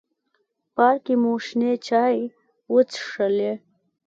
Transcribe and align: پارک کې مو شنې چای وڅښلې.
پارک 0.75 0.99
کې 1.05 1.15
مو 1.21 1.31
شنې 1.45 1.71
چای 1.87 2.17
وڅښلې. 2.73 3.53